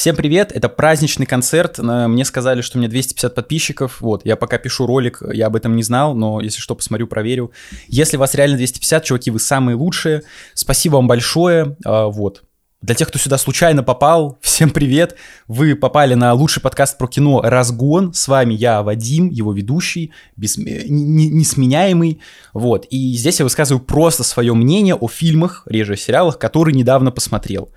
[0.00, 1.76] Всем привет, это праздничный концерт.
[1.78, 4.00] Мне сказали, что у меня 250 подписчиков.
[4.00, 7.50] Вот, я пока пишу ролик, я об этом не знал, но если что, посмотрю, проверю.
[7.86, 10.22] Если вас реально 250, чуваки, вы самые лучшие.
[10.54, 11.76] Спасибо вам большое.
[11.84, 12.44] А, вот.
[12.80, 15.16] Для тех, кто сюда случайно попал, всем привет!
[15.48, 18.14] Вы попали на лучший подкаст про кино «Разгон».
[18.14, 20.56] С вами я, Вадим, его ведущий, без...
[20.56, 22.22] несменяемый.
[22.54, 22.86] Вот.
[22.88, 27.68] И здесь я высказываю просто свое мнение о фильмах, реже сериалах, которые недавно посмотрел.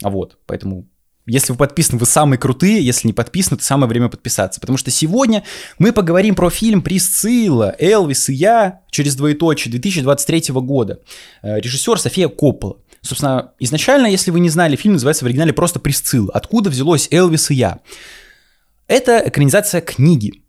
[0.00, 0.38] Вот.
[0.46, 0.86] Поэтому
[1.26, 2.84] если вы подписаны, вы самые крутые.
[2.84, 4.60] Если не подписаны, то самое время подписаться.
[4.60, 5.44] Потому что сегодня
[5.78, 10.98] мы поговорим про фильм «Присцилла», «Элвис и я» через двоеточие 2023 года.
[11.42, 12.78] Э, режиссер София Коппола.
[13.02, 16.32] Собственно, изначально, если вы не знали, фильм называется в оригинале просто «Присцилла».
[16.34, 17.80] Откуда взялось «Элвис и я»?
[18.88, 20.41] Это экранизация книги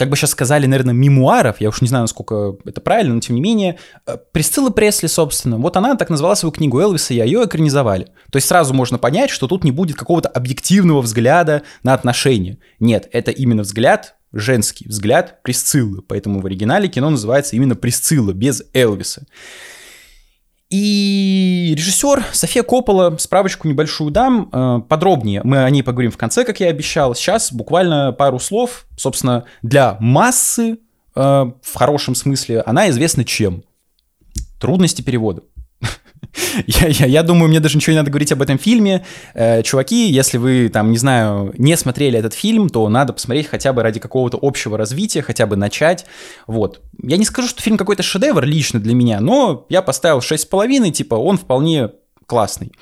[0.00, 3.36] как бы сейчас сказали, наверное, мемуаров, я уж не знаю, насколько это правильно, но тем
[3.36, 7.44] не менее, э, Присцилла Пресли, собственно, вот она так назвала свою книгу Элвиса, и ее
[7.44, 8.06] экранизовали.
[8.32, 12.56] То есть сразу можно понять, что тут не будет какого-то объективного взгляда на отношения.
[12.78, 18.62] Нет, это именно взгляд женский, взгляд Присциллы, поэтому в оригинале кино называется именно Присцилла, без
[18.72, 19.26] Элвиса.
[20.70, 26.44] И режиссер София Коппола, справочку небольшую дам, э, подробнее мы о ней поговорим в конце,
[26.44, 27.16] как я обещал.
[27.16, 30.78] Сейчас буквально пару слов, собственно, для массы,
[31.16, 31.20] э,
[31.60, 33.64] в хорошем смысле, она известна чем?
[34.60, 35.42] Трудности перевода.
[36.66, 39.04] Я, я, я думаю, мне даже ничего не надо говорить об этом фильме.
[39.34, 43.72] Э, чуваки, если вы там, не знаю, не смотрели этот фильм, то надо посмотреть хотя
[43.72, 46.06] бы ради какого-то общего развития, хотя бы начать.
[46.46, 46.80] Вот.
[47.02, 51.14] Я не скажу, что фильм какой-то шедевр лично для меня, но я поставил 6,5, типа
[51.14, 51.90] он вполне
[52.26, 52.72] классный.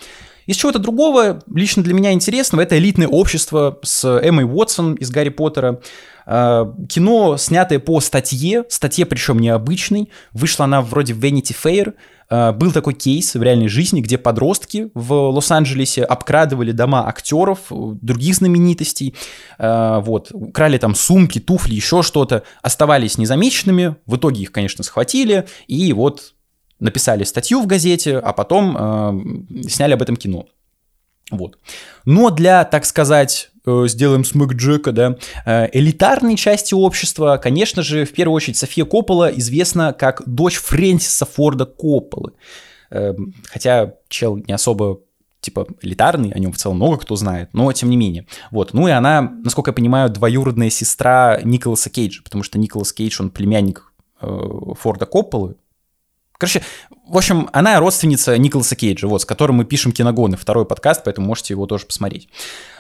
[0.49, 5.29] Из чего-то другого, лично для меня интересного, это «Элитное общество» с Эммой Уотсон из «Гарри
[5.29, 5.83] Поттера».
[6.25, 10.09] А, кино, снятое по статье, статье причем необычной.
[10.33, 11.93] Вышла она вроде в Vanity Fair.
[12.31, 18.35] А, был такой кейс в реальной жизни, где подростки в Лос-Анджелесе обкрадывали дома актеров, других
[18.35, 19.15] знаменитостей,
[19.59, 25.47] а, вот, украли там сумки, туфли, еще что-то, оставались незамеченными, в итоге их, конечно, схватили,
[25.67, 26.33] и вот
[26.81, 30.47] написали статью в газете, а потом э, сняли об этом кино.
[31.31, 31.59] Вот.
[32.05, 38.05] Но для, так сказать, э, сделаем смык Джека, да, э, элитарной части общества, конечно же,
[38.05, 42.33] в первую очередь София Коппола известна как дочь Фрэнсиса Форда Копполы.
[42.91, 43.15] Э,
[43.51, 45.01] хотя чел не особо
[45.41, 48.27] типа элитарный, о нем в целом много кто знает, но тем не менее.
[48.51, 48.75] Вот.
[48.75, 53.31] Ну и она, насколько я понимаю, двоюродная сестра Николаса Кейджа, потому что Николас Кейдж, он
[53.31, 55.57] племянник э, Форда Копполы,
[56.39, 56.63] Короче,
[57.05, 61.27] в общем, она родственница Николаса Кейджа, вот, с которым мы пишем киногоны, второй подкаст, поэтому
[61.27, 62.29] можете его тоже посмотреть.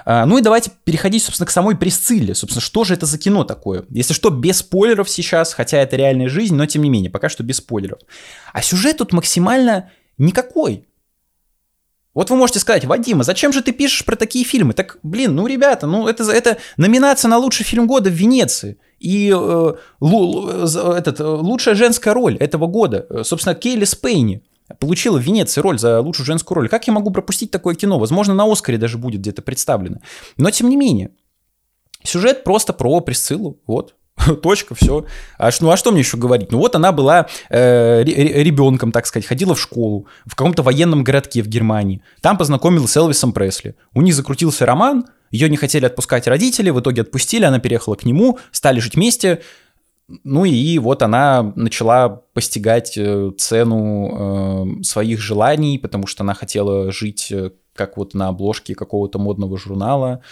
[0.04, 2.36] А, ну и давайте переходить, собственно, к самой Пресцилле.
[2.36, 3.84] Собственно, что же это за кино такое?
[3.90, 7.42] Если что, без спойлеров сейчас, хотя это реальная жизнь, но тем не менее, пока что
[7.42, 7.98] без спойлеров.
[8.52, 10.87] А сюжет тут максимально никакой.
[12.18, 14.72] Вот вы можете сказать, Вадима, зачем же ты пишешь про такие фильмы?
[14.72, 18.76] Так, блин, ну, ребята, ну, это, это номинация на лучший фильм года в Венеции.
[18.98, 24.42] И э, лу, этот, лучшая женская роль этого года, собственно, Кейли Спейни
[24.80, 26.68] получила в Венеции роль за лучшую женскую роль.
[26.68, 28.00] Как я могу пропустить такое кино?
[28.00, 29.98] Возможно, на Оскаре даже будет где-то представлено.
[30.36, 31.12] Но, тем не менее,
[32.02, 33.94] сюжет просто про Присциллу, вот.
[34.42, 35.04] Точка, все.
[35.38, 36.52] А, ну а что мне еще говорить?
[36.52, 41.42] Ну вот она была э, ребенком, так сказать, ходила в школу в каком-то военном городке
[41.42, 42.02] в Германии.
[42.20, 43.76] Там познакомилась с Элвисом Пресли.
[43.94, 48.04] У них закрутился роман, ее не хотели отпускать родители, в итоге отпустили, она переехала к
[48.04, 49.42] нему, стали жить вместе.
[50.24, 56.90] Ну и вот она начала постигать э, цену э, своих желаний, потому что она хотела
[56.90, 60.22] жить э, как вот на обложке какого-то модного журнала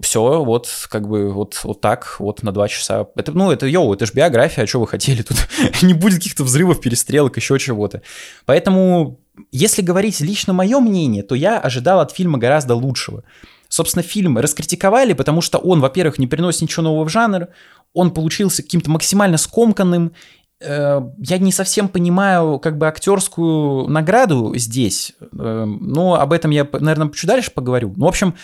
[0.00, 3.08] все, вот, как бы, вот, вот так, вот на два часа.
[3.16, 5.22] Это, ну, это, йоу, это же биография, а что вы хотели?
[5.22, 5.36] Тут
[5.82, 8.02] не будет каких-то взрывов, перестрелок, еще чего-то.
[8.46, 9.18] Поэтому,
[9.50, 13.24] если говорить лично мое мнение, то я ожидал от фильма гораздо лучшего.
[13.68, 17.48] Собственно, фильм раскритиковали, потому что он, во-первых, не приносит ничего нового в жанр,
[17.92, 20.12] он получился каким-то максимально скомканным,
[20.60, 26.66] э, я не совсем понимаю как бы актерскую награду здесь, э, но об этом я,
[26.72, 27.92] наверное, чуть дальше поговорю.
[27.96, 28.34] Ну, в общем,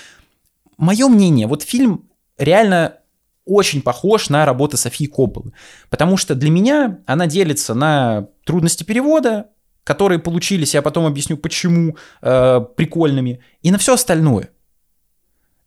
[0.76, 2.08] мое мнение, вот фильм
[2.38, 2.98] реально
[3.44, 5.52] очень похож на работу Софии Копполы,
[5.90, 9.50] потому что для меня она делится на трудности перевода,
[9.84, 14.50] которые получились, я потом объясню почему, э, прикольными, и на все остальное.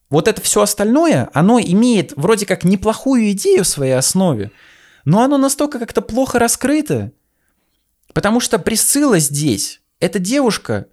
[0.09, 4.51] Вот это все остальное, оно имеет вроде как неплохую идею в своей основе,
[5.05, 7.11] но оно настолько как-то плохо раскрыто,
[8.13, 10.87] потому что Присцилла здесь— это девушка,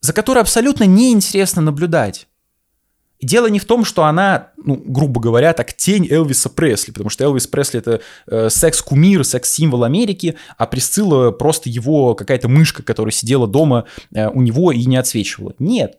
[0.00, 2.28] за которой абсолютно неинтересно наблюдать.
[3.22, 7.24] Дело не в том, что она, ну, грубо говоря, так тень Элвиса Пресли, потому что
[7.24, 13.46] Элвис Пресли это э, секс-кумир, секс-символ Америки, а Присцилла просто его какая-то мышка, которая сидела
[13.46, 13.84] дома
[14.14, 15.54] э, у него и не отсвечивала.
[15.58, 15.98] Нет.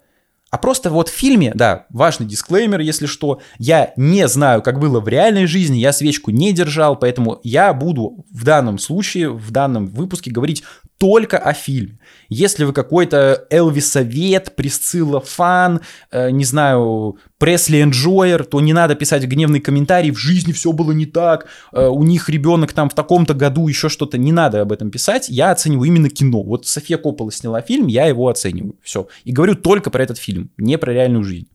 [0.51, 4.99] А просто вот в фильме, да, важный дисклеймер, если что, я не знаю, как было
[4.99, 9.87] в реальной жизни, я свечку не держал, поэтому я буду в данном случае, в данном
[9.87, 10.63] выпуске говорить
[11.01, 11.97] только о фильме.
[12.29, 15.81] Если вы какой-то Элвисовед, Присцилла фан,
[16.11, 20.91] э, не знаю, Пресли энджойер, то не надо писать гневный комментарий, в жизни все было
[20.91, 24.71] не так, э, у них ребенок там в таком-то году, еще что-то, не надо об
[24.71, 26.43] этом писать, я оцениваю именно кино.
[26.43, 29.07] Вот София Коппола сняла фильм, я его оцениваю, все.
[29.23, 31.47] И говорю только про этот фильм, не про реальную жизнь.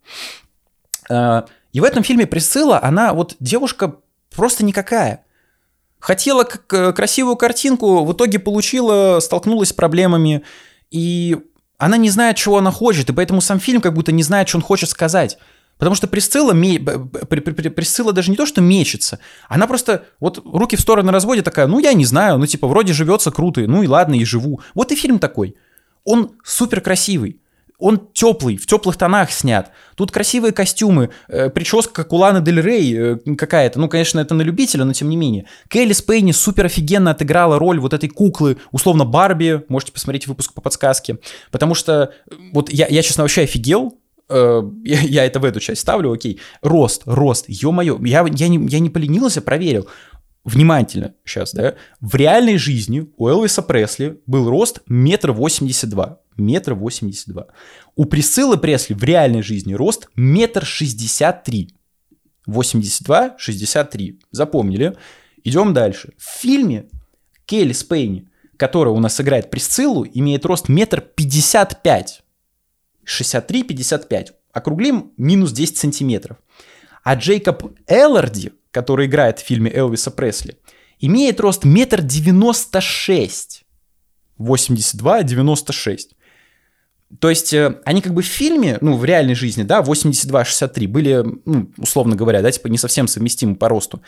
[1.08, 1.42] Э,
[1.72, 3.94] и в этом фильме Присцилла, она вот девушка
[4.34, 5.25] просто никакая.
[6.06, 10.44] Хотела красивую картинку, в итоге получила, столкнулась с проблемами,
[10.88, 11.37] и
[11.79, 14.58] она не знает, чего она хочет, и поэтому сам фильм как будто не знает, что
[14.58, 15.37] он хочет сказать.
[15.79, 19.19] Потому что Присцилла, Присцилла даже не то, что мечется,
[19.49, 22.93] она просто вот руки в стороны разводит такая, ну я не знаю, ну типа вроде
[22.93, 24.61] живется круто, ну и ладно, и живу.
[24.75, 25.56] Вот и фильм такой.
[26.05, 27.41] Он супер красивый
[27.78, 29.70] он теплый, в теплых тонах снят.
[29.96, 33.78] Тут красивые костюмы, э, прическа как у Ланы Дель Рей э, какая-то.
[33.78, 35.46] Ну, конечно, это на любителя, но тем не менее.
[35.69, 39.62] Кейли Спейни супер офигенно отыграла роль вот этой куклы, условно Барби.
[39.69, 41.19] Можете посмотреть выпуск по подсказке.
[41.50, 45.61] Потому что э, вот я, я честно, вообще офигел, э, я, я это в эту
[45.61, 46.40] часть ставлю, окей.
[46.62, 49.87] Рост, рост, ё-моё, я, я, не, я не поленился, проверил.
[50.44, 51.75] Внимательно сейчас, да.
[52.00, 57.47] В реальной жизни у Элвиса Пресли был рост метр восемьдесят два метр восемьдесят два.
[57.94, 61.75] У Присциллы Пресли в реальной жизни рост метр шестьдесят три.
[62.47, 64.21] 82, 63.
[64.31, 64.97] Запомнили.
[65.43, 66.12] Идем дальше.
[66.17, 66.88] В фильме
[67.44, 72.23] Келли Спейни, которая у нас играет Присциллу, имеет рост метр пятьдесят пять.
[73.06, 74.33] 63-55.
[74.53, 76.38] Округлим минус 10 сантиметров.
[77.05, 80.59] А Джейкоб Элларди, который играет в фильме Элвиса Пресли,
[80.99, 83.65] имеет рост метр девяносто шесть.
[84.38, 86.15] 82-96.
[87.20, 91.24] То есть э, они как бы в фильме, ну, в реальной жизни, да, 82-63 были,
[91.44, 94.02] ну, условно говоря, да, типа не совсем совместимы по росту.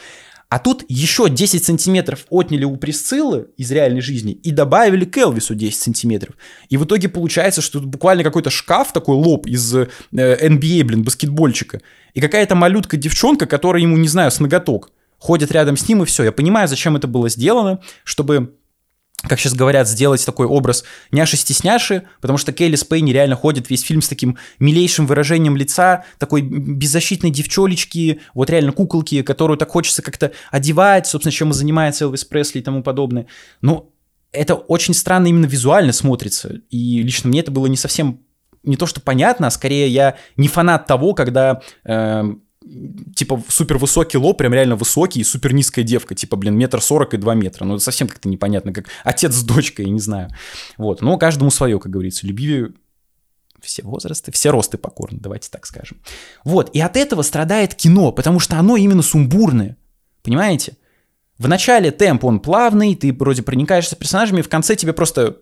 [0.50, 5.54] А тут еще 10 сантиметров отняли у Присциллы из реальной жизни и добавили к Элвису
[5.54, 6.36] 10 сантиметров.
[6.70, 11.02] И в итоге получается, что тут буквально какой-то шкаф, такой лоб из э, NBA, блин,
[11.02, 11.82] баскетбольчика.
[12.14, 16.24] И какая-то малютка-девчонка, которая ему, не знаю, с ноготок, ходит рядом с ним и все.
[16.24, 18.54] Я понимаю, зачем это было сделано, чтобы
[19.22, 24.00] как сейчас говорят, сделать такой образ няши-стесняши, потому что Келли Спейни реально ходит весь фильм
[24.00, 30.32] с таким милейшим выражением лица, такой беззащитной девчоночки, вот реально куколки, которую так хочется как-то
[30.50, 33.26] одевать, собственно, чем и занимается Элвис Пресли и тому подобное.
[33.60, 33.90] Но
[34.30, 38.20] это очень странно именно визуально смотрится, и лично мне это было не совсем
[38.62, 42.24] не то, что понятно, а скорее я не фанат того, когда э,
[43.14, 47.14] типа супер высокий лоб, прям реально высокий, и супер низкая девка, типа, блин, метр сорок
[47.14, 47.64] и два метра.
[47.64, 50.30] Ну, это совсем как-то непонятно, как отец с дочкой, я не знаю.
[50.76, 52.26] Вот, но каждому свое, как говорится.
[52.26, 52.66] Люби
[53.60, 55.98] все возрасты, все росты покорны, давайте так скажем.
[56.44, 59.76] Вот, и от этого страдает кино, потому что оно именно сумбурное,
[60.22, 60.76] понимаете?
[61.38, 65.38] В начале темп он плавный, ты вроде проникаешься персонажами, в конце тебе просто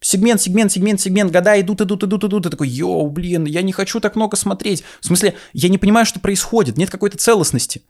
[0.00, 2.42] Сегмент, сегмент, сегмент, сегмент, года идут, идут, идут, идут.
[2.44, 4.84] Ты такой, йоу, блин, я не хочу так много смотреть.
[5.00, 7.82] В смысле, я не понимаю, что происходит, нет какой-то целостности.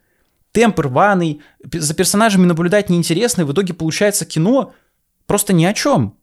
[0.53, 1.43] Темп рваный,
[1.73, 4.73] за персонажами наблюдать неинтересно, и в итоге получается кино
[5.27, 6.17] просто ни о чем.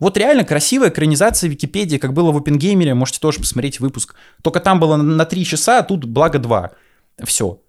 [0.00, 4.14] Вот реально красивая экранизация Википедии, как было в Опенгеймере, можете тоже посмотреть выпуск.
[4.42, 6.70] Только там было на 3 часа, а тут благо 2.
[7.24, 7.60] Все.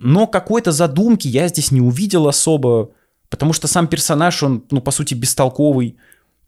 [0.00, 2.90] Но какой-то задумки я здесь не увидел особо.
[3.30, 5.96] Потому что сам персонаж, он, ну, по сути, бестолковый.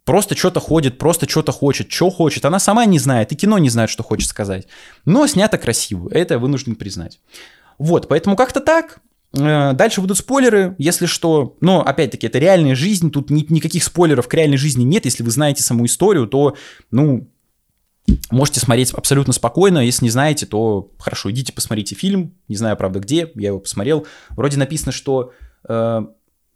[0.05, 2.45] Просто что-то ходит, просто что-то хочет, что хочет.
[2.45, 4.67] Она сама не знает, и кино не знает, что хочет сказать.
[5.05, 7.21] Но снято красиво, это я вынужден признать.
[7.79, 9.01] Вот, поэтому как-то так.
[9.39, 11.57] Э, дальше будут спойлеры, если что.
[11.61, 15.05] Но, опять-таки, это реальная жизнь, тут ни, никаких спойлеров к реальной жизни нет.
[15.05, 16.57] Если вы знаете саму историю, то,
[16.91, 17.29] ну,
[18.31, 19.79] можете смотреть абсолютно спокойно.
[19.79, 22.35] Если не знаете, то хорошо, идите посмотрите фильм.
[22.49, 24.07] Не знаю, правда, где, я его посмотрел.
[24.31, 25.33] Вроде написано, что
[25.69, 26.03] э,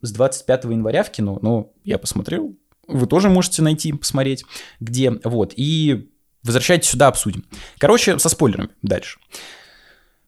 [0.04, 2.56] с 25 января в кино, но я посмотрел,
[2.86, 4.44] вы тоже можете найти, посмотреть,
[4.80, 6.10] где, вот, и
[6.42, 7.46] возвращайтесь сюда, обсудим.
[7.78, 9.18] Короче, со спойлерами дальше.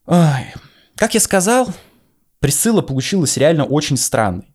[0.07, 0.55] Ой.
[0.97, 1.69] Как я сказал,
[2.41, 4.55] присыла получилась реально очень странной.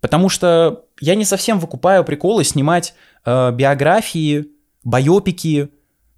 [0.00, 4.48] Потому что я не совсем выкупаю приколы снимать э, биографии,
[4.82, 5.68] байопики,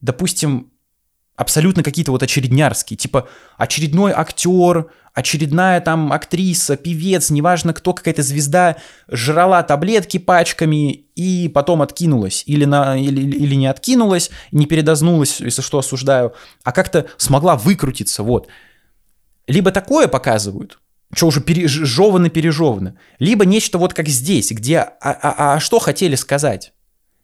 [0.01, 0.73] допустим,
[1.37, 8.77] абсолютно какие-то вот очереднярские, типа очередной актер, очередная там актриса, певец, неважно кто, какая-то звезда,
[9.09, 12.43] жрала таблетки пачками и потом откинулась.
[12.47, 18.23] Или, на, или, или не откинулась, не передознулась, если что, осуждаю, а как-то смогла выкрутиться,
[18.23, 18.49] вот.
[19.47, 20.81] Либо такое показывают,
[21.13, 26.73] что уже пережевано-пережевано, либо нечто вот как здесь, где, а, а, а что хотели сказать?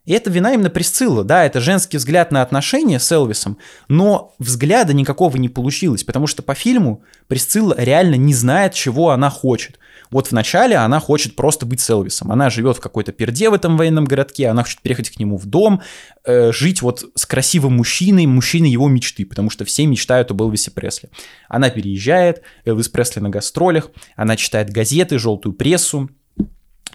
[0.06, 4.94] И это вина именно Присцилла, да, это женский взгляд на отношения с Элвисом, но взгляда
[4.94, 9.78] никакого не получилось, потому что по фильму Присцилла реально не знает, чего она хочет.
[10.10, 12.32] Вот в начале она хочет просто быть с Элвисом.
[12.32, 15.46] Она живет в какой-то перде в этом военном городке, она хочет переехать к нему в
[15.46, 15.82] дом,
[16.24, 20.70] э, жить вот с красивым мужчиной, мужчиной его мечты, потому что все мечтают об Элвисе
[20.70, 21.10] Пресли.
[21.48, 26.10] Она переезжает, Элвис Пресли на гастролях, она читает газеты, желтую прессу,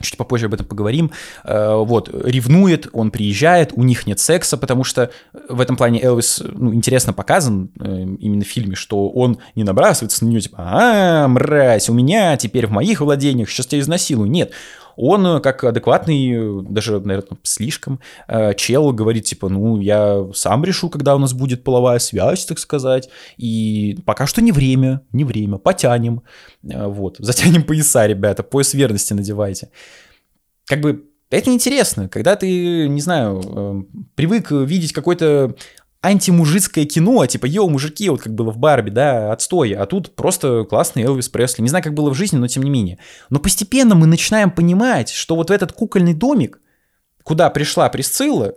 [0.01, 1.11] чуть попозже об этом поговорим,
[1.43, 5.11] э, вот, ревнует, он приезжает, у них нет секса, потому что
[5.49, 7.85] в этом плане Элвис, ну, интересно показан э,
[8.19, 12.67] именно в фильме, что он не набрасывается на нее, типа, а, мразь, у меня теперь
[12.67, 14.51] в моих владениях, сейчас тебя изнасилую, нет,
[14.95, 17.99] он э, как адекватный, даже, наверное, слишком,
[18.55, 23.09] чел говорит, типа, ну, я сам решу, когда у нас будет половая связь, так сказать,
[23.37, 26.21] и пока что не время, не время, потянем,
[26.63, 29.69] вот, затянем пояса, ребята, пояс верности надевайте.
[30.65, 35.55] Как бы это интересно, когда ты, не знаю, привык видеть какое-то
[36.05, 40.63] антимужицкое кино, типа, йоу, мужики, вот как было в Барби, да, отстой, а тут просто
[40.63, 41.63] классный Элвис Пресли.
[41.63, 42.99] Не знаю, как было в жизни, но тем не менее.
[43.29, 46.59] Но постепенно мы начинаем понимать, что вот в этот кукольный домик,
[47.23, 48.53] куда пришла Присцилла,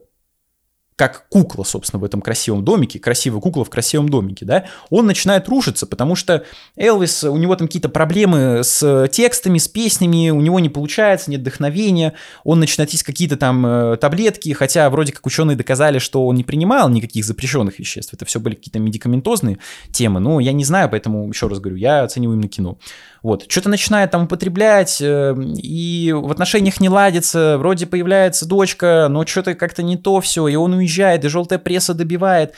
[0.98, 5.48] как кукла, собственно, в этом красивом домике, красивая кукла в красивом домике, да, он начинает
[5.48, 6.44] рушиться, потому что
[6.76, 11.42] Элвис, у него там какие-то проблемы с текстами, с песнями, у него не получается, нет
[11.42, 16.34] вдохновения, он начинает есть какие-то там э, таблетки, хотя вроде как ученые доказали, что он
[16.34, 19.58] не принимал никаких запрещенных веществ, это все были какие-то медикаментозные
[19.92, 22.76] темы, но я не знаю, поэтому еще раз говорю, я оцениваю именно кино.
[23.22, 29.24] Вот, что-то начинает там употреблять, э, и в отношениях не ладится, вроде появляется дочка, но
[29.24, 30.87] что-то как-то не то все, и он уезжает,
[31.24, 32.54] и желтая пресса добивает.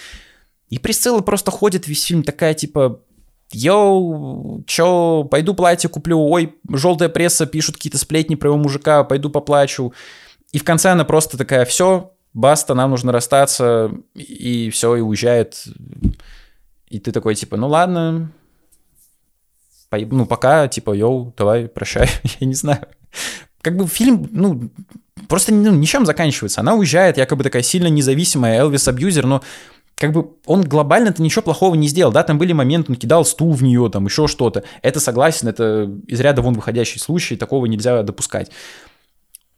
[0.69, 3.01] И Присцилла просто ходит весь фильм такая, типа,
[3.53, 9.29] Йоу, чё, пойду платье куплю, ой, желтая пресса, пишут какие-то сплетни про его мужика, пойду
[9.29, 9.93] поплачу.
[10.53, 15.65] И в конце она просто такая, все, баста, нам нужно расстаться, и все, и уезжает.
[16.87, 18.33] И ты такой, типа, ну ладно,
[19.91, 22.09] ну, пока, типа, йоу, давай, прощай,
[22.41, 22.87] я не знаю.
[23.63, 24.71] Как бы фильм, ну,
[25.29, 26.61] просто ну, ничем заканчивается.
[26.61, 29.43] Она уезжает, якобы такая сильно независимая Элвис-абьюзер, но
[29.95, 33.53] как бы он глобально-то ничего плохого не сделал, да, там были моменты, он кидал стул
[33.53, 34.65] в нее, там еще что-то.
[34.81, 38.51] Это согласен, это из ряда вон выходящий случай, такого нельзя допускать.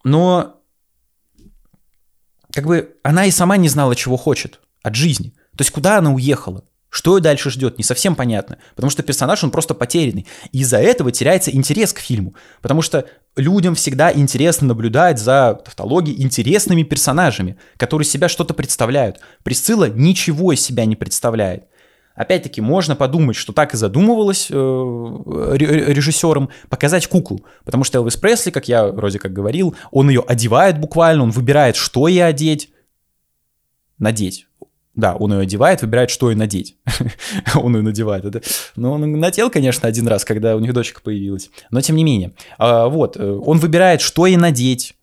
[0.02, 0.61] Но
[2.52, 5.31] как бы она и сама не знала, чего хочет от жизни.
[5.57, 6.64] То есть куда она уехала?
[6.92, 10.26] Что ее дальше ждет, не совсем понятно, потому что персонаж, он просто потерянный.
[10.52, 16.82] Из-за этого теряется интерес к фильму, потому что людям всегда интересно наблюдать за тавтологией интересными
[16.82, 19.20] персонажами, которые себя что-то представляют.
[19.42, 21.64] Присцилла ничего из себя не представляет.
[22.14, 27.46] Опять-таки, можно подумать, что так и задумывалось э, режиссером показать куклу.
[27.64, 31.76] Потому что Элвис Пресли, как я вроде как говорил, он ее одевает буквально, он выбирает,
[31.76, 32.70] что ей одеть.
[33.96, 34.46] Надеть.
[34.94, 36.76] Да, он ее одевает, выбирает, что ей надеть.
[37.54, 38.25] он ее надевает.
[38.25, 38.42] Это...
[38.76, 41.50] Ну, он надел, конечно, один раз, когда у них дочка появилась.
[41.70, 42.32] Но тем не менее.
[42.58, 44.94] А, вот, э, он выбирает, что ей надеть.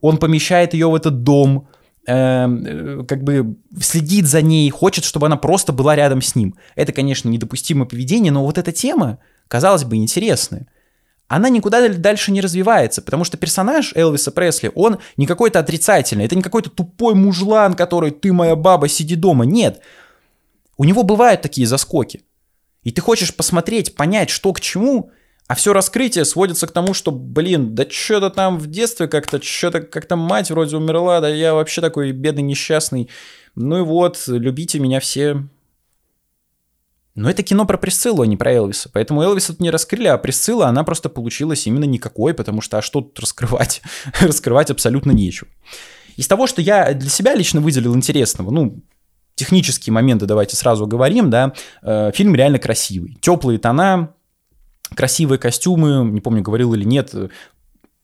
[0.00, 1.68] Он помещает ее в этот дом,
[2.06, 6.54] эм, э, как бы следит за ней, хочет, чтобы она просто была рядом с ним.
[6.74, 10.66] Это, конечно, недопустимое поведение, но вот эта тема, казалось бы, интересная
[11.28, 16.36] она никуда дальше не развивается, потому что персонаж Элвиса Пресли, он не какой-то отрицательный, это
[16.36, 19.80] не какой-то тупой мужлан, который «ты моя баба, сиди дома», нет.
[20.76, 22.22] У него бывают такие заскоки.
[22.84, 25.10] И ты хочешь посмотреть, понять, что к чему,
[25.48, 29.80] а все раскрытие сводится к тому, что, блин, да что-то там в детстве как-то, что-то
[29.80, 33.08] как-то мать вроде умерла, да я вообще такой бедный, несчастный.
[33.56, 35.44] Ну и вот, любите меня все,
[37.16, 38.90] но это кино про Присциллу, а не про Элвиса.
[38.92, 42.82] Поэтому Элвиса тут не раскрыли, а Присцилла, она просто получилась именно никакой, потому что а
[42.82, 43.82] что тут раскрывать?
[44.20, 45.48] раскрывать абсолютно нечего.
[46.16, 48.82] Из того, что я для себя лично выделил интересного, ну,
[49.34, 53.18] технические моменты давайте сразу говорим, да, э, фильм реально красивый.
[53.20, 54.14] Теплые тона,
[54.94, 57.14] красивые костюмы, не помню, говорил или нет,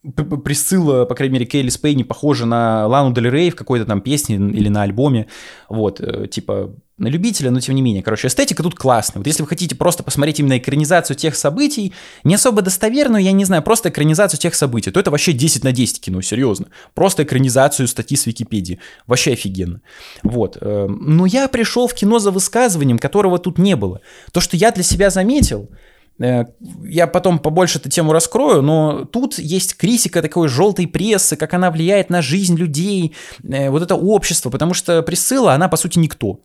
[0.02, 4.00] Присцилла, по крайней мере, Кейли Спей не похожа на Лану Дель Рей в какой-то там
[4.00, 5.28] песне или на альбоме.
[5.68, 8.02] Вот, э, типа, на любителя, но тем не менее.
[8.02, 9.20] Короче, эстетика тут классная.
[9.20, 11.92] Вот если вы хотите просто посмотреть именно экранизацию тех событий,
[12.24, 15.72] не особо достоверную, я не знаю, просто экранизацию тех событий, то это вообще 10 на
[15.72, 16.66] 10 кино, серьезно.
[16.94, 18.80] Просто экранизацию статьи с Википедии.
[19.06, 19.82] Вообще офигенно.
[20.24, 20.58] Вот.
[20.60, 24.00] Э, но я пришел в кино за высказыванием, которого тут не было.
[24.32, 25.70] То, что я для себя заметил,
[26.18, 31.70] я потом побольше эту тему раскрою, но тут есть критика такой желтой прессы, как она
[31.70, 36.40] влияет на жизнь людей, э, вот это общество, потому что Присцилла, она по сути никто.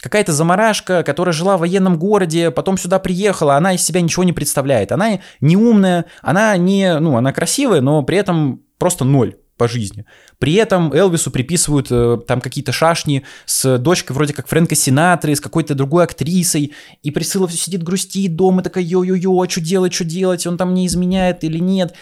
[0.00, 4.32] Какая-то заморашка, которая жила в военном городе, потом сюда приехала, она из себя ничего не
[4.32, 4.92] представляет.
[4.92, 9.36] Она не умная, она не, ну, она красивая, но при этом просто ноль.
[9.56, 10.04] По жизни.
[10.38, 15.40] При этом Элвису приписывают э, там какие-то шашни с дочкой вроде как Фрэнка Синатры, с
[15.40, 20.04] какой-то другой актрисой, и Присыла все сидит, грустит дома, такая, йо-йо-йо, а что делать, что
[20.04, 21.94] делать, он там не изменяет или нет.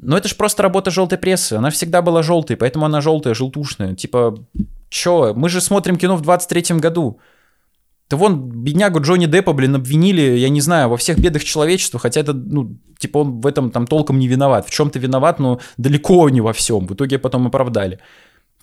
[0.00, 1.54] Но это же просто работа желтой прессы.
[1.54, 3.94] Она всегда была желтой, поэтому она желтая, желтушная.
[3.94, 4.36] Типа,
[4.88, 5.34] чё?
[5.34, 7.20] Мы же смотрим кино в 23-м году.
[8.10, 12.20] Да вон, беднягу Джонни Деппа, блин, обвинили, я не знаю, во всех бедах человечества, хотя
[12.20, 14.66] это, ну, типа он в этом там толком не виноват.
[14.66, 16.86] В чем-то виноват, но далеко не во всем.
[16.86, 17.98] В итоге потом оправдали.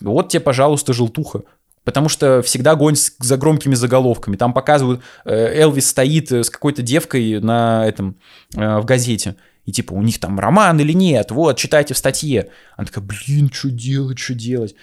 [0.01, 1.43] Вот тебе, пожалуйста, желтуха.
[1.83, 4.35] Потому что всегда гонь за громкими заголовками.
[4.35, 8.15] Там показывают, э, Элвис стоит э, с какой-то девкой на этом,
[8.55, 9.35] э, в газете.
[9.65, 12.49] И типа, у них там роман или нет, вот, читайте в статье.
[12.75, 14.75] Она такая, блин, что делать, что делать?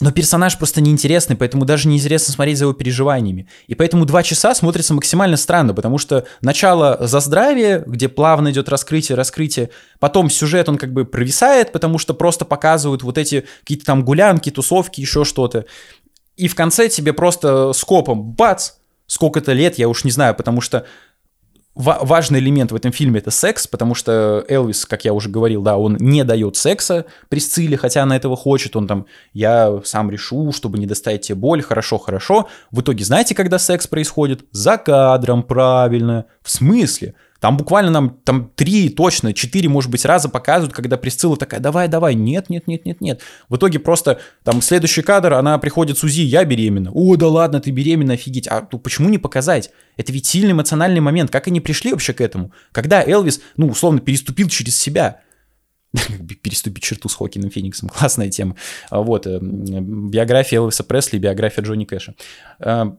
[0.00, 3.48] Но персонаж просто неинтересный, поэтому даже неинтересно смотреть за его переживаниями.
[3.66, 8.68] И поэтому два часа смотрится максимально странно, потому что начало за здравие, где плавно идет
[8.68, 13.84] раскрытие, раскрытие, потом сюжет он как бы провисает, потому что просто показывают вот эти какие-то
[13.84, 15.66] там гулянки, тусовки, еще что-то.
[16.36, 18.72] И в конце тебе просто скопом бац,
[19.06, 20.86] сколько-то лет, я уж не знаю, потому что
[21.80, 25.76] важный элемент в этом фильме это секс, потому что Элвис, как я уже говорил, да,
[25.76, 30.78] он не дает секса Присцилле, хотя она этого хочет, он там, я сам решу, чтобы
[30.78, 32.48] не доставить тебе боль, хорошо, хорошо.
[32.70, 34.44] В итоге, знаете, когда секс происходит?
[34.52, 36.26] За кадром, правильно.
[36.42, 37.14] В смысле?
[37.40, 41.88] Там буквально нам там три, точно, четыре, может быть, раза показывают, когда Присцилла такая, давай,
[41.88, 43.22] давай, нет, нет, нет, нет, нет.
[43.48, 46.90] В итоге просто там следующий кадр, она приходит с УЗИ, я беременна.
[46.92, 48.46] О, да ладно, ты беременна, офигеть.
[48.46, 49.70] А ну, почему не показать?
[49.96, 51.30] Это ведь сильный эмоциональный момент.
[51.30, 52.52] Как они пришли вообще к этому?
[52.72, 55.20] Когда Элвис, ну, условно, переступил через себя.
[56.42, 57.88] переступить черту с Хокином Фениксом.
[57.94, 58.54] Классная тема.
[58.90, 59.26] А вот.
[59.26, 62.14] Э, биография Элвиса Пресли, биография Джонни Кэша.
[62.60, 62.96] А,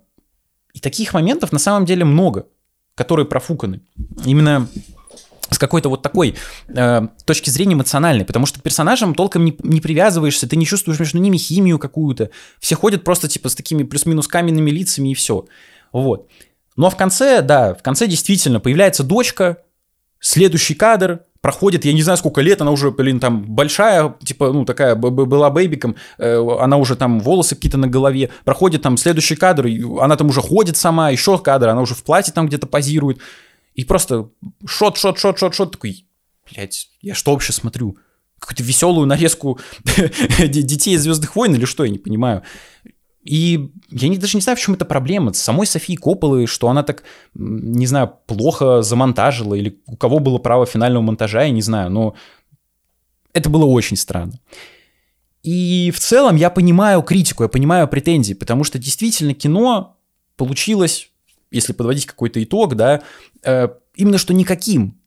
[0.74, 2.48] и таких моментов на самом деле много
[2.96, 3.82] которые профуканы.
[4.26, 4.68] Именно
[5.50, 6.36] с какой-то вот такой
[6.70, 11.00] э, точки зрения эмоциональной, потому что к персонажам толком не, не привязываешься, ты не чувствуешь
[11.00, 12.30] между ними химию какую-то.
[12.60, 15.46] Все ходят просто типа с такими плюс-минус каменными лицами и все.
[15.92, 16.30] Вот.
[16.78, 19.58] А в конце, да, в конце действительно появляется дочка,
[20.20, 24.64] следующий кадр, проходит, я не знаю, сколько лет, она уже, блин, там большая, типа, ну,
[24.64, 29.68] такая была бэйбиком, э, она уже там волосы какие-то на голове, проходит там следующий кадр,
[30.00, 33.20] она там уже ходит сама, еще кадр, она уже в платье там где-то позирует,
[33.74, 34.30] и просто
[34.66, 36.06] шот, шот, шот, шот, шот, такой,
[36.50, 37.98] блядь, я что вообще смотрю?
[38.40, 39.60] Какую-то веселую нарезку
[40.40, 42.42] детей из Звездных войн или что, я не понимаю.
[43.24, 45.34] И я не, даже не знаю, в чем это проблема.
[45.34, 47.04] С самой Софии Копполы, что она так,
[47.36, 52.16] не знаю, плохо замонтажила, или у кого было право финального монтажа, я не знаю, но
[53.34, 54.34] это было очень странно.
[55.44, 59.98] И в целом я понимаю критику, я понимаю претензии, потому что действительно кино
[60.36, 61.10] получилось,
[61.52, 63.02] если подводить какой-то итог, да,
[63.44, 65.00] э, именно что никаким.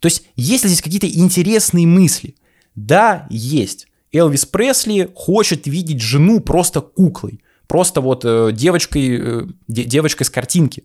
[0.00, 2.36] То есть есть ли здесь какие-то интересные мысли?
[2.74, 3.88] Да, есть.
[4.12, 10.84] Элвис Пресли хочет видеть жену просто куклой, просто вот э, девочкой, э, девочкой с картинки,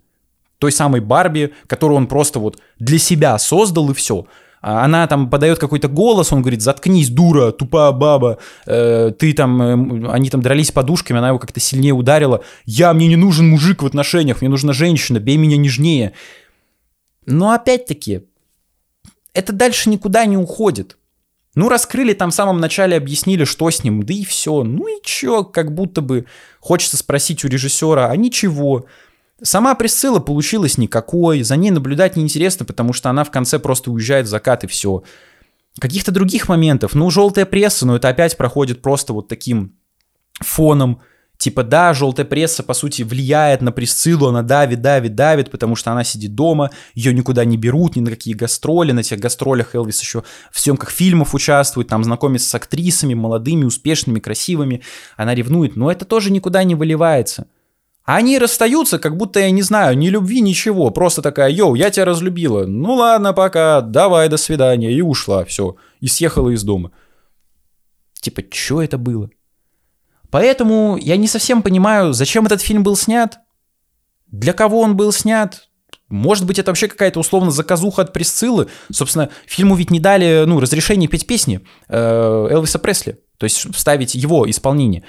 [0.59, 4.25] той самой Барби, которую он просто вот для себя создал и все.
[4.63, 9.61] А она там подает какой-то голос, он говорит, заткнись, дура, тупая баба, э, ты там,
[9.61, 12.45] э, они там дрались подушками, она его как-то сильнее ударила.
[12.63, 16.13] Я, мне не нужен мужик в отношениях, мне нужна женщина, бей меня нежнее.
[17.25, 18.21] Но опять-таки,
[19.33, 20.97] это дальше никуда не уходит.
[21.55, 24.63] Ну, раскрыли там в самом начале, объяснили, что с ним, да и все.
[24.63, 26.25] Ну и чё, как будто бы
[26.59, 28.85] хочется спросить у режиссера, а ничего.
[29.41, 34.25] Сама присцилла получилась никакой, за ней наблюдать неинтересно, потому что она в конце просто уезжает
[34.25, 35.03] в закат и все.
[35.79, 39.73] Каких-то других моментов, ну, желтая пресса, но это опять проходит просто вот таким
[40.39, 41.01] фоном,
[41.43, 45.91] Типа, да, желтая пресса, по сути, влияет на Присциллу, она давит, давит, давит, потому что
[45.91, 49.99] она сидит дома, ее никуда не берут, ни на какие гастроли, на тех гастролях Элвис
[49.99, 54.83] еще в съемках фильмов участвует, там знакомится с актрисами, молодыми, успешными, красивыми,
[55.17, 57.47] она ревнует, но это тоже никуда не выливается.
[58.05, 62.05] Они расстаются, как будто, я не знаю, ни любви, ничего, просто такая, йоу, я тебя
[62.05, 66.91] разлюбила, ну ладно, пока, давай, до свидания, и ушла, все, и съехала из дома.
[68.21, 69.29] Типа, что это было?
[70.33, 73.37] Поэтому я не совсем понимаю, зачем этот фильм был снят,
[74.25, 75.69] для кого он был снят.
[76.09, 78.67] Может быть, это вообще какая-то условно заказуха от Присциллы.
[78.91, 84.15] Собственно, фильму ведь не дали ну, разрешение петь песни э, Элвиса Пресли, то есть вставить
[84.15, 85.03] его исполнение.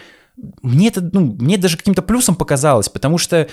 [0.61, 3.49] Мне это, ну, мне даже каким-то плюсом показалось, потому что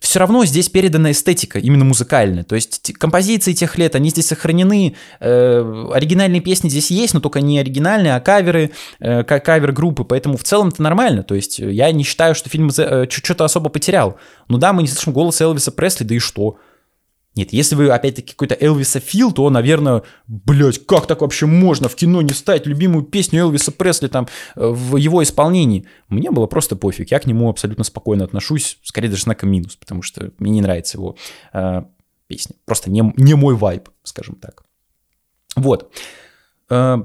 [0.00, 2.44] все равно здесь передана эстетика, именно музыкальная.
[2.44, 4.96] То есть композиции тех лет, они здесь сохранены.
[5.20, 10.04] Э, оригинальные песни здесь есть, но только не оригинальные, а каверы, э, кавер-группы.
[10.04, 11.24] Поэтому в целом это нормально.
[11.24, 14.18] То есть я не считаю, что фильм э, что-то особо потерял.
[14.48, 16.58] Ну да, мы не слышим голос Элвиса Пресли, да и что?
[17.38, 21.94] Нет, если вы, опять-таки, какой-то Элвиса Фил, то, наверное, блядь, как так вообще можно в
[21.94, 25.86] кино не ставить любимую песню Элвиса Пресли там э, в его исполнении?
[26.08, 30.02] Мне было просто пофиг, я к нему абсолютно спокойно отношусь, скорее даже знаком минус, потому
[30.02, 31.16] что мне не нравится его
[31.52, 31.82] э,
[32.26, 32.56] песня.
[32.64, 34.64] Просто не, не мой вайб, скажем так.
[35.54, 35.92] Вот.
[36.70, 36.96] Э,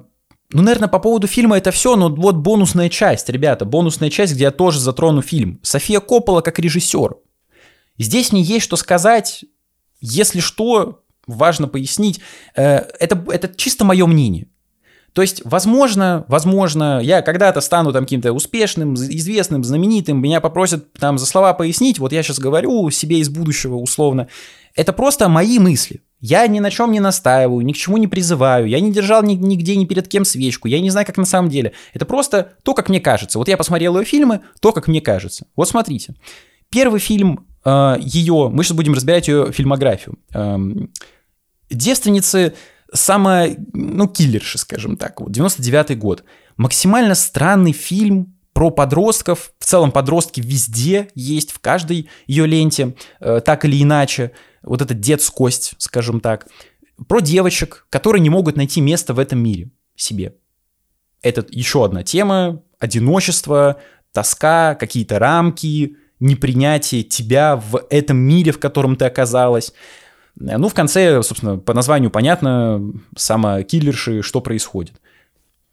[0.50, 4.46] ну, наверное, по поводу фильма это все, но вот бонусная часть, ребята, бонусная часть, где
[4.46, 5.60] я тоже затрону фильм.
[5.62, 7.18] София Коппола как режиссер.
[8.00, 9.46] Здесь мне есть что сказать
[10.04, 12.20] если что, важно пояснить,
[12.56, 14.48] э, это, это чисто мое мнение.
[15.14, 21.18] То есть, возможно, возможно, я когда-то стану там каким-то успешным, известным, знаменитым, меня попросят там
[21.18, 24.28] за слова пояснить, вот я сейчас говорю себе из будущего условно.
[24.76, 26.02] Это просто мои мысли.
[26.20, 29.36] Я ни на чем не настаиваю, ни к чему не призываю, я не держал ни,
[29.36, 31.74] нигде ни перед кем свечку, я не знаю, как на самом деле.
[31.94, 33.38] Это просто то, как мне кажется.
[33.38, 35.46] Вот я посмотрел ее фильмы, то, как мне кажется.
[35.56, 36.16] Вот смотрите.
[36.70, 40.18] Первый фильм ее, мы сейчас будем разбирать ее фильмографию.
[40.34, 40.58] Э,
[41.70, 42.54] девственницы
[42.94, 46.24] самая, ну, киллерша, скажем так, вот, 99-й год.
[46.58, 53.42] Максимально странный фильм про подростков, в целом подростки везде есть, в каждой ее ленте, э,
[53.44, 56.48] так или иначе, вот эта детскость, скажем так,
[57.08, 60.36] про девочек, которые не могут найти место в этом мире себе.
[61.22, 68.96] Это еще одна тема, одиночество, тоска, какие-то рамки, непринятие тебя в этом мире, в котором
[68.96, 69.74] ты оказалась.
[70.36, 72.82] Ну, в конце, собственно, по названию понятно,
[73.16, 74.94] сама киллерши, что происходит.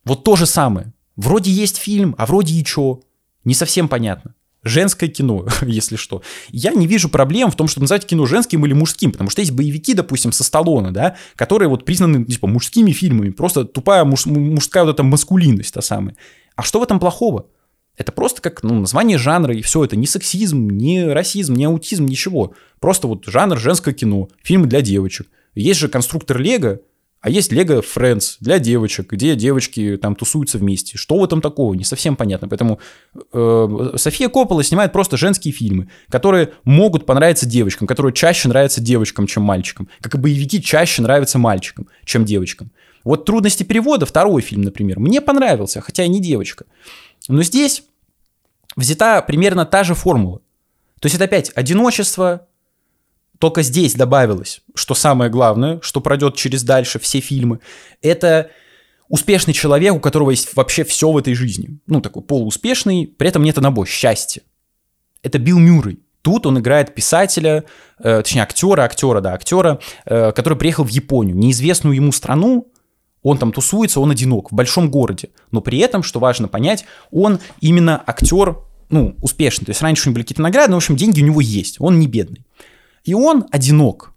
[0.04, 0.92] Вот то же самое.
[1.16, 3.00] Вроде есть фильм, а вроде и чё.
[3.44, 4.34] Не совсем понятно.
[4.62, 6.22] Женское кино, если что.
[6.48, 9.52] Я не вижу проблем в том, чтобы назвать кино женским или мужским, потому что есть
[9.52, 14.84] боевики, допустим, со Сталлоне, да, которые вот признаны, типа, мужскими фильмами, просто тупая муж, мужская
[14.84, 16.16] вот эта маскулинность та самая.
[16.56, 17.46] А что в этом плохого?
[18.00, 19.84] Это просто как ну, название жанра, и все.
[19.84, 22.54] Это не сексизм, не расизм, не аутизм, ничего.
[22.78, 25.28] Просто вот жанр женское кино, фильмы для девочек.
[25.54, 26.80] Есть же конструктор Лего,
[27.20, 30.96] а есть Лего Friends для девочек, где девочки там тусуются вместе.
[30.96, 31.74] Что в этом такого?
[31.74, 32.48] Не совсем понятно.
[32.48, 32.80] Поэтому
[33.34, 39.26] э, София Коппола снимает просто женские фильмы, которые могут понравиться девочкам, которые чаще нравятся девочкам,
[39.26, 39.90] чем мальчикам.
[40.00, 42.70] Как и боевики чаще нравятся мальчикам, чем девочкам.
[43.04, 46.64] Вот «Трудности перевода», второй фильм, например, мне понравился, хотя и не девочка.
[47.28, 47.84] Но здесь
[48.76, 50.40] взята примерно та же формула.
[51.00, 52.46] То есть это опять одиночество,
[53.38, 57.60] только здесь добавилось, что самое главное, что пройдет через дальше все фильмы,
[58.02, 58.50] это
[59.08, 61.78] успешный человек, у которого есть вообще все в этой жизни.
[61.86, 64.42] Ну, такой полууспешный, при этом нет одного– счастья.
[65.22, 66.00] Это Билл Мюррей.
[66.22, 67.64] Тут он играет писателя,
[67.98, 72.68] э, точнее актера, актера, да, актера, э, который приехал в Японию, неизвестную ему страну,
[73.22, 75.30] он там тусуется, он одинок в большом городе.
[75.50, 79.66] Но при этом, что важно понять, он именно актер, ну, успешный.
[79.66, 81.76] То есть раньше у него были какие-то награды, но, в общем, деньги у него есть.
[81.80, 82.44] Он не бедный.
[83.04, 84.12] И он одинок.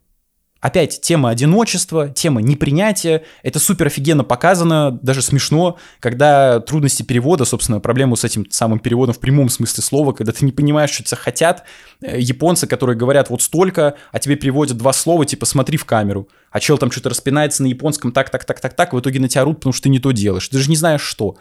[0.64, 3.24] Опять тема одиночества, тема непринятия.
[3.42, 9.14] Это супер офигенно показано, даже смешно, когда трудности перевода, собственно, проблему с этим самым переводом
[9.14, 11.66] в прямом смысле слова, когда ты не понимаешь, что тебя хотят.
[12.00, 16.30] Э, японцы, которые говорят вот столько, а тебе переводят два слова, типа смотри в камеру.
[16.50, 19.28] А чел там что-то распинается на японском так, так, так, так, так, в итоге на
[19.28, 20.48] тебя орут, потому что ты не то делаешь.
[20.48, 21.36] Ты же не знаешь, что.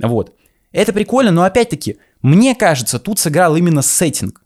[0.00, 0.34] Вот.
[0.72, 4.42] Это прикольно, но опять-таки, мне кажется, тут сыграл именно сеттинг.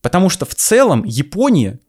[0.00, 1.80] Потому что в целом Япония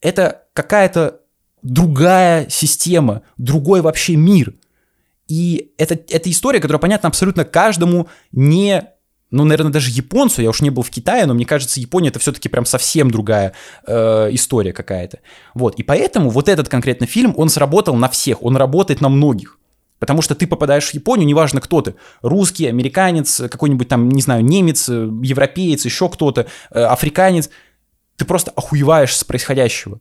[0.00, 1.20] это какая-то
[1.62, 4.54] другая система, другой вообще мир.
[5.28, 8.84] И это, это история, которая понятна абсолютно каждому не
[9.32, 12.18] ну, наверное, даже японцу, я уж не был в Китае, но мне кажется, Япония это
[12.18, 13.52] все-таки прям совсем другая
[13.86, 15.20] э, история какая-то.
[15.54, 19.60] Вот, и поэтому вот этот конкретно фильм, он сработал на всех, он работает на многих.
[20.00, 24.44] Потому что ты попадаешь в Японию, неважно кто ты, русский, американец, какой-нибудь там, не знаю,
[24.44, 27.50] немец, европеец, еще кто-то, э, африканец,
[28.16, 30.00] ты просто охуеваешь с происходящего.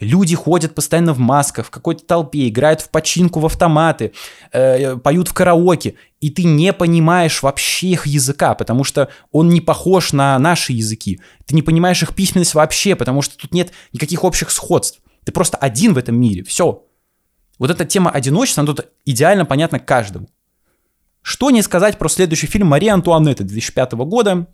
[0.00, 4.12] Люди ходят постоянно в масках, в какой-то толпе, играют в починку в автоматы,
[4.50, 9.60] э, поют в караоке, и ты не понимаешь вообще их языка, потому что он не
[9.60, 11.20] похож на наши языки.
[11.44, 15.00] Ты не понимаешь их письменность вообще, потому что тут нет никаких общих сходств.
[15.24, 16.86] Ты просто один в этом мире, все.
[17.58, 20.28] Вот эта тема одиночества, она тут идеально понятна каждому.
[21.20, 24.46] Что не сказать про следующий фильм «Мария Антуанетта» 2005 года.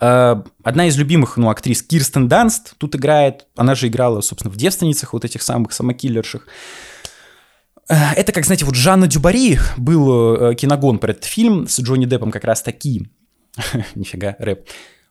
[0.00, 3.46] Э, одна из любимых ну, актрис Кирстен Данст тут играет.
[3.56, 6.46] Она же играла, собственно, в «Девственницах», вот этих самых самокиллерших.
[7.88, 12.06] Э, это, как, знаете, вот Жанна Дюбари был э, киногон про этот фильм с Джонни
[12.06, 13.08] Деппом как раз таки.
[13.94, 14.68] Нифига, рэп.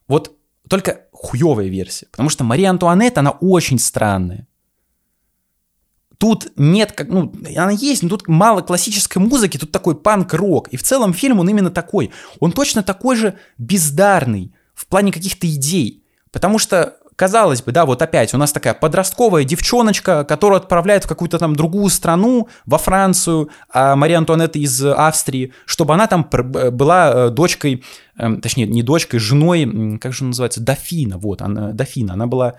[0.08, 0.38] Вот
[0.69, 2.08] только хуевая версия.
[2.12, 4.47] Потому что Мария Антуанетта, она очень странная.
[6.17, 10.69] Тут нет, как, ну, она есть, но тут мало классической музыки, тут такой панк-рок.
[10.69, 12.12] И в целом фильм, он именно такой.
[12.39, 16.04] Он точно такой же бездарный в плане каких-то идей.
[16.32, 21.08] Потому что казалось бы, да, вот опять у нас такая подростковая девчоночка, которую отправляют в
[21.08, 27.12] какую-то там другую страну, во Францию, а Мария Антуанетта из Австрии, чтобы она там была
[27.12, 27.84] э, дочкой,
[28.17, 32.56] эм, точнее, не дочкой, женой, как же называется, дофина, вот, она, дофина, она была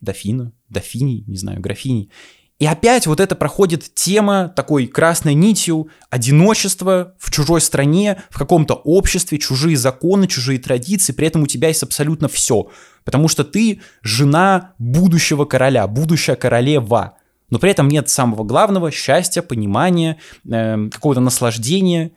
[0.00, 2.10] дофина, дофиней, не знаю, графиней.
[2.58, 8.74] И опять вот это проходит тема такой красной нитью одиночества в чужой стране, в каком-то
[8.74, 12.68] обществе, чужие законы, чужие традиции, при этом у тебя есть абсолютно все.
[13.04, 17.14] Потому что ты жена будущего короля, будущая королева.
[17.48, 22.10] Но при этом нет самого главного счастья, понимания, э, какого-то наслаждения,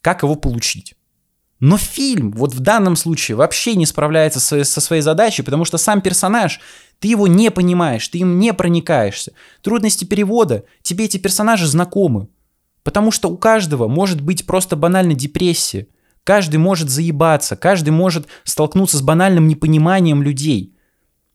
[0.00, 0.94] как его получить.
[1.60, 5.78] Но фильм вот в данном случае вообще не справляется со, со своей задачей, потому что
[5.78, 6.60] сам персонаж,
[6.98, 9.32] ты его не понимаешь, ты им не проникаешься.
[9.62, 12.28] Трудности перевода, тебе эти персонажи знакомы.
[12.82, 15.88] Потому что у каждого может быть просто банально депрессия.
[16.22, 20.74] Каждый может заебаться, каждый может столкнуться с банальным непониманием людей.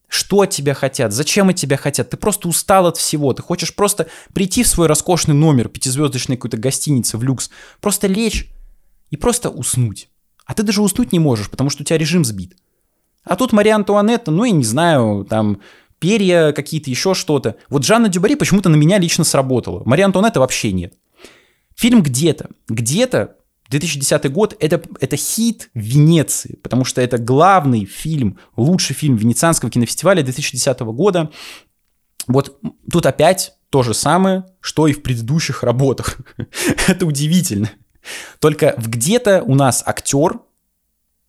[0.08, 3.76] Что от тебя хотят, зачем от тебя хотят, ты просто устал от всего, ты хочешь
[3.76, 8.50] просто прийти в свой роскошный номер пятизвездочной какой-то гостиницы в люкс, просто лечь
[9.12, 10.10] и просто уснуть.
[10.46, 12.58] А ты даже уснуть не можешь, потому что у тебя режим сбит.
[13.30, 15.62] А тут Мария Антуанетта, ну, я не знаю, там,
[16.00, 17.58] перья какие-то, еще что-то.
[17.70, 19.84] Вот Жанна Дюбари почему-то на меня лично сработала.
[19.86, 20.96] Мария Антуанетта вообще нет.
[21.76, 22.50] Фильм «Где-то».
[22.68, 23.36] «Где-то»
[23.70, 30.24] 2010 год это, это хит Венеции, потому что это главный фильм, лучший фильм Венецианского кинофестиваля
[30.24, 31.30] 2010 года.
[32.26, 32.60] Вот
[32.92, 36.18] тут опять то же самое, что и в предыдущих работах.
[36.88, 37.70] это удивительно.
[38.40, 40.40] Только в где-то у нас актер,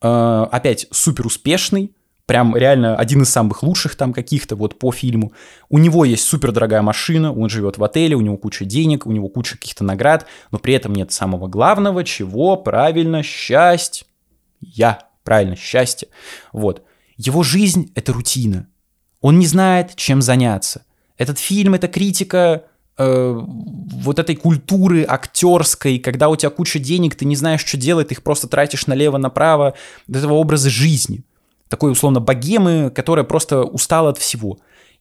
[0.01, 1.95] опять супер успешный,
[2.31, 5.33] прям реально один из самых лучших там каких-то вот по фильму.
[5.69, 9.11] У него есть супер дорогая машина, он живет в отеле, у него куча денег, у
[9.11, 14.07] него куча каких-то наград, но при этом нет самого главного, чего, правильно, счастье.
[14.61, 16.09] Я, правильно, счастье.
[16.53, 16.85] Вот.
[17.17, 18.69] Его жизнь— это рутина.
[19.21, 20.85] Он не знает, чем заняться.
[21.19, 22.65] Этот фильм— это критика
[23.03, 28.09] Э, вот этой культуры актерской, когда у тебя куча денег, ты не знаешь, что делать,
[28.09, 29.73] ты их просто тратишь налево-направо,
[30.07, 31.23] этого образа жизни.
[31.71, 34.59] Такой, условно, богемы, которая просто устала от всего.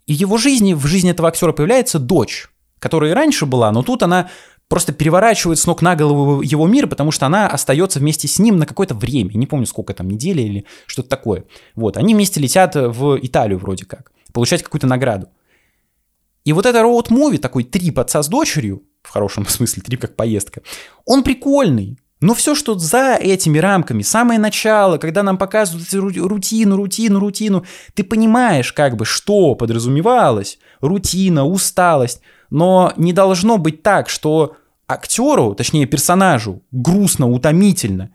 [0.08, 3.84] И в его жизни, в жизни этого актера появляется дочь, которая и раньше была, но
[3.84, 4.30] тут она
[4.70, 8.56] просто переворачивает с ног на голову его мир, потому что она остается вместе с ним
[8.56, 9.32] на какое-то время.
[9.34, 11.44] Не помню, сколько там, недели или что-то такое.
[11.76, 15.28] Вот, они вместе летят в Италию вроде как, получать какую-то награду.
[16.46, 20.62] И вот это роуд-муви, такой трип отца с дочерью, в хорошем смысле трип как поездка,
[21.06, 21.98] он прикольный.
[22.22, 28.04] Но все, что за этими рамками, самое начало, когда нам показывают рутину, рутину, рутину, ты
[28.04, 35.86] понимаешь, как бы, что подразумевалось, рутина, усталость, но не должно быть так, что актеру, точнее
[35.86, 38.12] персонажу, грустно, утомительно,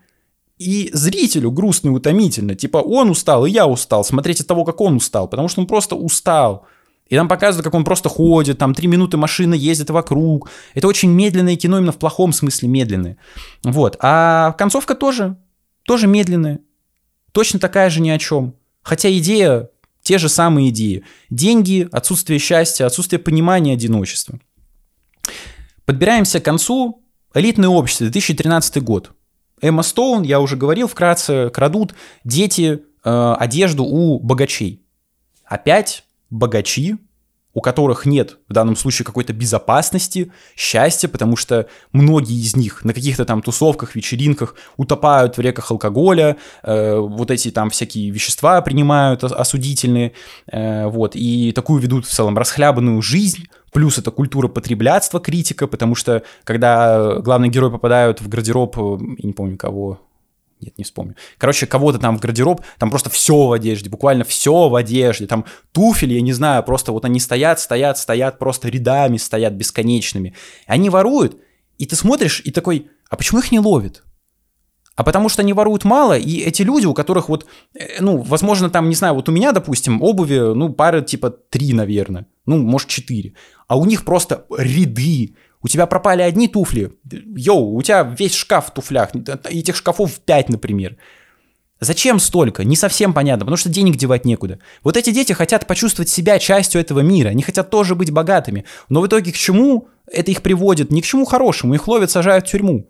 [0.57, 2.55] и зрителю грустно и утомительно.
[2.55, 5.67] Типа он устал, и я устал, смотреть от того, как он устал, потому что он
[5.67, 6.65] просто устал.
[7.07, 10.49] И нам показывают, как он просто ходит, там три минуты машина ездит вокруг.
[10.73, 13.17] Это очень медленное кино, именно в плохом смысле медленное.
[13.63, 13.95] Вот.
[13.99, 15.37] А концовка тоже,
[15.83, 16.61] тоже медленная.
[17.31, 18.55] Точно такая же ни о чем.
[18.81, 19.69] Хотя идея,
[20.01, 21.03] те же самые идеи.
[21.29, 24.39] Деньги, отсутствие счастья, отсутствие понимания одиночества.
[25.85, 27.03] Подбираемся к концу.
[27.33, 29.11] Элитное общество, 2013 год.
[29.61, 34.85] Эмма Стоун, я уже говорил вкратце, крадут дети э, одежду у богачей.
[35.43, 36.04] Опять
[36.35, 36.97] богачи,
[37.55, 42.93] у которых нет в данном случае какой-то безопасности, счастья, потому что многие из них на
[42.93, 49.23] каких-то там тусовках, вечеринках утопают в реках алкоголя, э, вот эти там всякие вещества принимают
[49.23, 50.11] осудительные,
[50.51, 55.95] э, вот, и такую ведут в целом расхлябанную жизнь, плюс это культура потреблятства критика, потому
[55.95, 60.01] что когда главные герои попадают в гардероб, э, я не помню кого,
[60.61, 61.15] нет, не вспомню.
[61.37, 65.45] Короче, кого-то там в гардероб, там просто все в одежде, буквально все в одежде, там
[65.71, 70.33] туфели, я не знаю, просто вот они стоят, стоят, стоят, просто рядами стоят бесконечными.
[70.65, 71.37] Они воруют,
[71.77, 74.03] и ты смотришь и такой, а почему их не ловят?
[74.95, 78.69] А потому что они воруют мало, и эти люди, у которых вот, э, ну, возможно,
[78.69, 82.87] там, не знаю, вот у меня, допустим, обуви, ну, пары типа три, наверное, ну, может,
[82.87, 83.33] четыре,
[83.67, 86.91] а у них просто ряды, у тебя пропали одни туфли.
[87.11, 89.09] Йоу, у тебя весь шкаф в туфлях.
[89.45, 90.95] Этих шкафов 5, например.
[91.79, 92.63] Зачем столько?
[92.63, 94.59] Не совсем понятно, потому что денег девать некуда.
[94.83, 98.65] Вот эти дети хотят почувствовать себя частью этого мира, они хотят тоже быть богатыми.
[98.89, 100.91] Но в итоге к чему это их приводит?
[100.91, 102.87] Ни к чему хорошему, их ловят, сажают в тюрьму.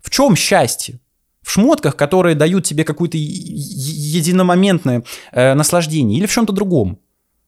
[0.00, 0.98] В чем счастье?
[1.42, 6.98] В шмотках, которые дают тебе какое-то единомоментное э, наслаждение, или в чем-то другом?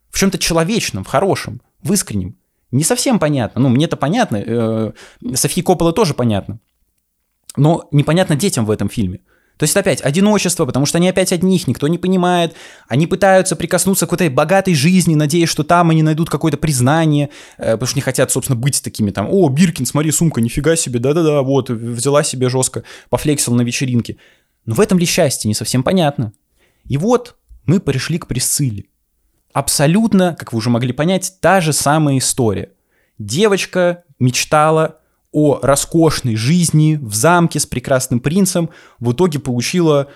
[0.08, 2.36] В чем-то человечном, в хорошем, в искреннем.
[2.70, 3.60] Не совсем понятно.
[3.62, 4.42] Ну, мне это понятно.
[4.44, 4.92] Э,
[5.34, 6.60] Софии Коппола тоже понятно.
[7.56, 9.20] Но непонятно детям в этом фильме.
[9.58, 12.54] То есть опять одиночество, потому что они опять одних, никто не понимает.
[12.86, 17.72] Они пытаются прикоснуться к этой богатой жизни, надеясь, что там они найдут какое-то признание, э,
[17.72, 21.42] потому что не хотят, собственно, быть такими там, о, Биркин, смотри, сумка, нифига себе, да-да-да,
[21.42, 24.16] вот, взяла себе жестко, пофлексила на вечеринке.
[24.64, 26.32] Но в этом ли счастье, не совсем понятно.
[26.84, 28.84] И вот мы пришли к Присцилле.
[29.58, 32.70] Абсолютно, как вы уже могли понять, та же самая история.
[33.18, 35.00] Девочка мечтала
[35.32, 40.10] о роскошной жизни в замке с прекрасным принцем, в итоге получила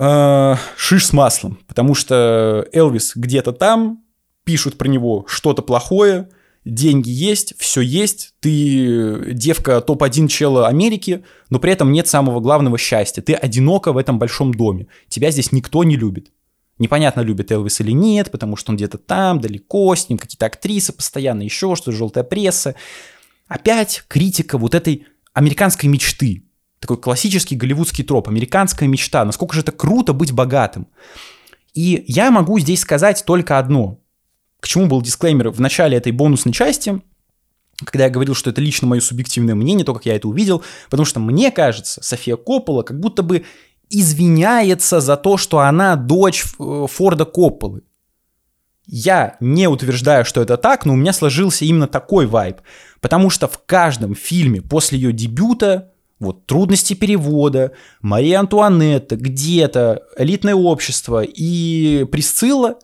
[0.00, 4.02] э, шиш с маслом, потому что Элвис где-то там,
[4.42, 6.28] пишут про него что-то плохое,
[6.64, 12.78] деньги есть, все есть, ты девка топ-1 чела Америки, но при этом нет самого главного
[12.78, 13.22] счастья.
[13.22, 14.88] Ты одинока в этом большом доме.
[15.08, 16.32] Тебя здесь никто не любит.
[16.78, 20.92] Непонятно, любит Элвис или нет, потому что он где-то там, далеко, с ним какие-то актрисы
[20.92, 22.76] постоянно, еще что-то, желтая пресса.
[23.48, 26.44] Опять критика вот этой американской мечты.
[26.78, 29.24] Такой классический голливудский троп, американская мечта.
[29.24, 30.86] Насколько же это круто быть богатым.
[31.74, 34.00] И я могу здесь сказать только одно.
[34.60, 37.00] К чему был дисклеймер в начале этой бонусной части,
[37.84, 41.06] когда я говорил, что это лично мое субъективное мнение, то, как я это увидел, потому
[41.06, 43.44] что мне кажется, София Коппола как будто бы
[43.90, 47.82] извиняется за то, что она дочь э, Форда Копполы.
[48.86, 52.56] Я не утверждаю, что это так, но у меня сложился именно такой вайб.
[53.00, 60.54] Потому что в каждом фильме после ее дебюта, вот «Трудности перевода», «Мария Антуанетта», «Где-то», «Элитное
[60.54, 62.76] общество» и «Присцилла»,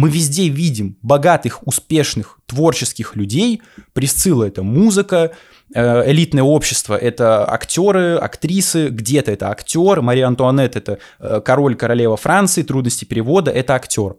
[0.00, 3.60] мы везде видим богатых, успешных, творческих людей.
[3.92, 5.32] Присцилла— это музыка,
[5.74, 12.16] э, элитное общество— это актеры, актрисы, где-то это актер, Мария Антуанетта— это э, король, королева
[12.16, 14.16] Франции, трудности перевода— это актер.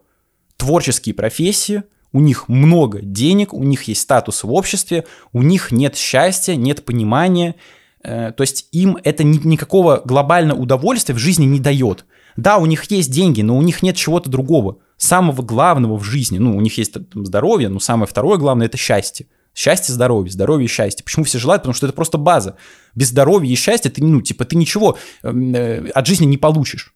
[0.58, 5.96] Творческие профессии— у них много денег, у них есть статус в обществе, у них нет
[5.96, 7.56] счастья, нет понимания,
[8.04, 12.06] э, то есть им это ни, никакого глобального удовольствия в жизни не дает.
[12.38, 16.38] Да, у них есть деньги, но у них нет чего-то другого, самого главного в жизни.
[16.38, 19.28] Ну, у них есть там, здоровье, но самое второе главное это счастье.
[19.54, 21.04] Счастье, здоровье, здоровье и счастье.
[21.04, 21.64] Почему все желают?
[21.64, 22.56] Потому что это просто база.
[22.96, 26.94] Без здоровья и счастья ты, ну, типа, ты ничего эм, э, от жизни не получишь.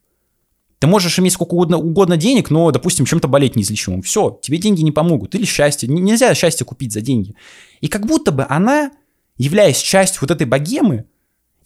[0.78, 4.02] Ты можешь иметь сколько угодно, угодно денег, но, допустим, чем-то болеть неизлечимым.
[4.02, 5.34] Все, тебе деньги не помогут.
[5.34, 5.88] Или счастье.
[5.88, 7.34] Нельзя счастье купить за деньги.
[7.80, 8.92] И как будто бы она,
[9.36, 11.06] являясь частью вот этой богемы,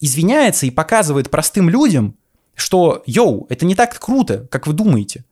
[0.01, 2.17] извиняется и показывает простым людям,
[2.55, 5.25] что, йоу, это не так круто, как вы думаете.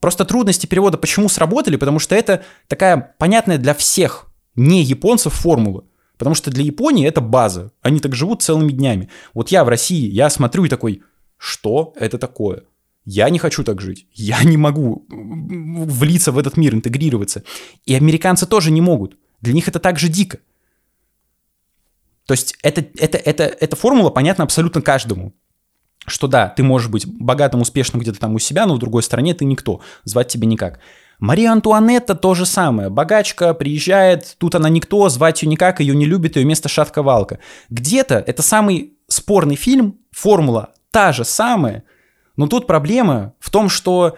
[0.00, 1.76] Просто трудности перевода почему сработали?
[1.76, 5.84] Потому что это такая понятная для всех не японцев формула.
[6.18, 7.72] Потому что для Японии это база.
[7.82, 9.10] Они так живут целыми днями.
[9.34, 11.02] Вот я в России, я смотрю и такой,
[11.36, 12.62] что это такое?
[13.04, 14.06] Я не хочу так жить.
[14.12, 17.42] Я не могу влиться в этот мир, интегрироваться.
[17.84, 19.16] И американцы тоже не могут.
[19.40, 20.38] Для них это так же дико.
[22.26, 25.32] То есть это, это, это, эта формула понятна абсолютно каждому.
[26.06, 29.34] Что да, ты можешь быть богатым, успешным где-то там у себя, но в другой стране
[29.34, 29.80] ты никто.
[30.04, 30.78] Звать тебя никак.
[31.18, 32.90] Мария Антуанетта то же самое.
[32.90, 37.38] Богачка приезжает, тут она никто, звать ее никак, ее не любит, ее место шатка-валка.
[37.70, 41.82] Где-то это самый спорный фильм, формула та же самая–
[42.36, 44.16] но тут проблема в том, что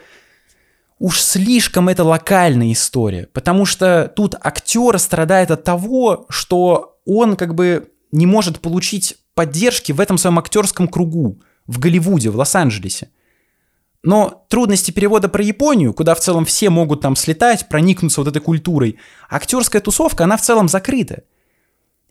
[0.98, 7.55] уж слишком это локальная история, потому что тут актер страдает от того, что он как
[7.55, 13.11] бы не может получить поддержки в этом своем актерском кругу, в Голливуде, в Лос-Анджелесе.
[14.02, 18.40] Но трудности перевода про Японию, куда в целом все могут там слетать, проникнуться вот этой
[18.40, 21.22] культурой, актерская тусовка, она в целом закрыта.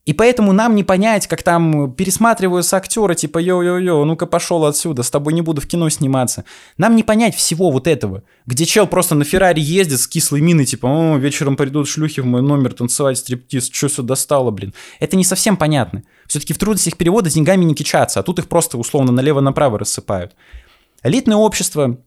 [0.08, 5.12] И поэтому нам не понять, как там пересматриваются актеры, типа йо-йо-йо, ну-ка пошел отсюда, с
[5.12, 6.46] тобой не буду в кино сниматься.
[6.78, 10.66] Нам не понять всего вот этого, где чел просто на Феррари ездит с кислой миной,
[10.66, 14.74] типа, о, вечером придут шлюхи в мой номер танцевать стриптиз, что все достало, блин.
[15.02, 16.04] Это не совсем понятно.
[16.26, 20.36] Все-таки в трудностях перевода деньгами не кичаться, а тут их просто условно налево-направо рассыпают.
[21.04, 21.98] Элитное общество,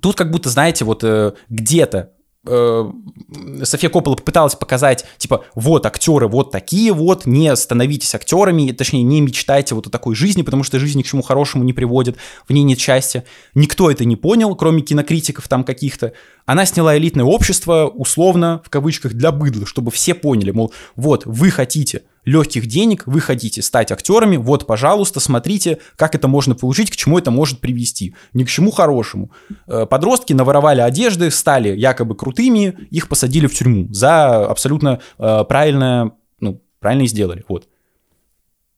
[0.00, 6.28] Тут как будто, знаете, вот э, где-то э, София Коппола попыталась показать, типа, вот актеры
[6.28, 10.78] вот такие вот, не становитесь актерами, точнее, не мечтайте вот о такой жизни, потому что
[10.78, 13.24] жизнь ни к чему хорошему не приводит, в ней нет счастья.
[13.54, 16.12] Никто это не понял, кроме кинокритиков там каких-то.
[16.46, 21.50] Она сняла элитное общество, условно, в кавычках, для быдла, чтобы все поняли, мол, вот, вы
[21.50, 26.96] хотите легких денег, вы хотите стать актерами, вот, пожалуйста, смотрите, как это можно получить, к
[26.96, 28.14] чему это может привести.
[28.32, 29.30] Ни к чему хорошему.
[29.66, 36.12] Э, подростки наворовали одежды, стали якобы крутыми, их посадили в тюрьму за абсолютно э, правильное,
[36.40, 37.68] ну, правильно и сделали, вот.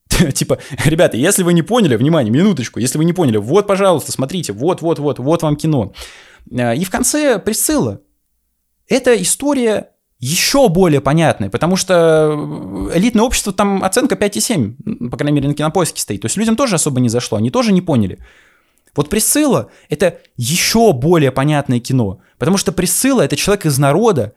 [0.35, 4.53] Типа, ребята, если вы не поняли, внимание, минуточку, если вы не поняли, вот, пожалуйста, смотрите,
[4.53, 5.93] вот, вот, вот, вот вам кино.
[6.51, 8.01] Э, и в конце Присцилла.
[8.89, 15.49] Это история еще более понятное, потому что элитное общество, там оценка 5,7, по крайней мере,
[15.49, 16.23] на кинопоиске стоит.
[16.23, 18.19] То есть людям тоже особо не зашло, они тоже не поняли.
[18.95, 24.33] Вот Присцилла— это еще более понятное кино, потому что Присцилла— это человек из народа,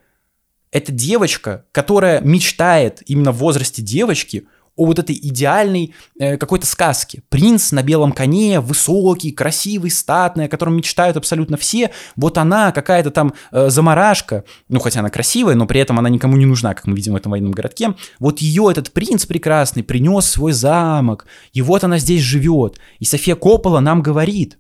[0.72, 7.24] это девочка, которая мечтает именно в возрасте девочки— о вот этой идеальной э, какой-то сказке.
[7.30, 11.92] Принц на белом коне, высокий, красивый, статный, о котором мечтают абсолютно все.
[12.16, 16.38] Вот она какая-то там э, заморашка, ну хотя она красивая, но при этом она никому
[16.38, 17.96] не нужна, как мы видим в этом военном городке.
[18.20, 22.80] Вот ее этот принц прекрасный принес свой замок, и вот она здесь живет.
[23.00, 24.58] И София Коппола нам говорит,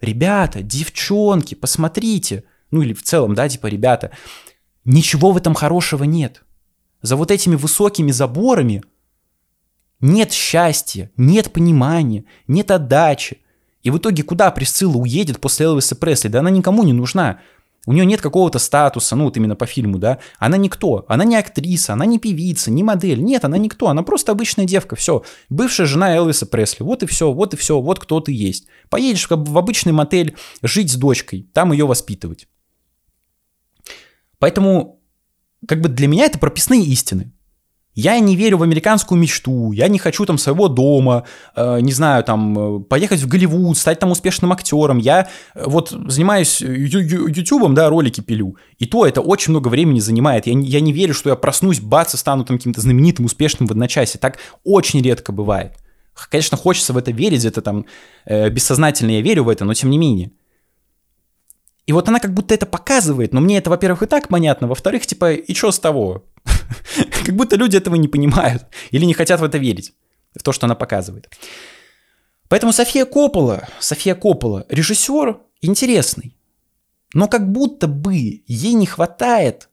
[0.00, 4.10] ребята, девчонки, посмотрите, ну или в целом, да, типа, ребята,
[4.84, 6.42] ничего в этом хорошего нет.
[7.02, 8.82] За вот этими высокими заборами
[10.00, 13.38] нет счастья, нет понимания, нет отдачи.
[13.82, 16.28] И в итоге куда Присцилла уедет после Элвиса Пресли?
[16.28, 17.40] Да она никому не нужна.
[17.86, 20.18] У нее нет какого-то статуса, ну вот именно по фильму, да.
[20.38, 23.22] Она никто, она не актриса, она не певица, не модель.
[23.22, 25.24] Нет, она никто, она просто обычная девка, все.
[25.48, 28.66] Бывшая жена Элвиса Пресли, вот и все, вот и все, вот кто ты есть.
[28.90, 32.48] Поедешь в обычный мотель жить с дочкой, там ее воспитывать.
[34.38, 35.00] Поэтому,
[35.66, 37.32] как бы для меня это прописные истины.
[38.00, 41.24] Я не верю в американскую мечту, я не хочу там своего дома,
[41.54, 44.96] э, не знаю, там, э, поехать в Голливуд, стать там успешным актером.
[44.96, 50.46] Я э, вот занимаюсь ютубом, да, ролики пилю, и то это очень много времени занимает.
[50.46, 53.72] Я, я не верю, что я проснусь, бац, и стану там каким-то знаменитым, успешным в
[53.72, 54.18] одночасье.
[54.18, 55.72] Так очень редко бывает.
[56.30, 57.84] Конечно, хочется в это верить, это там
[58.24, 60.30] э, бессознательно я верю в это, но тем не менее.
[61.86, 65.06] И вот она как будто это показывает, но мне это, во-первых, и так понятно, во-вторых,
[65.06, 66.22] типа, и что с того?
[67.24, 69.94] Как будто люди этого не понимают или не хотят в это верить,
[70.34, 71.28] в то, что она показывает.
[72.48, 76.36] Поэтому София Коппола, София Коппола, режиссер интересный,
[77.14, 79.68] но как будто бы ей не хватает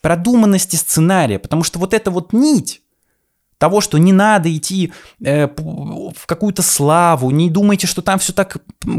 [0.00, 2.82] продуманности сценария, потому что вот эта вот нить,
[3.58, 4.92] того, что не надо идти
[5.24, 8.58] э, в какую-то славу, не думайте, что там все так